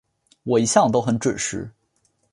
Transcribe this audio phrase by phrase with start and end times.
[0.41, 1.69] 我一向都很準时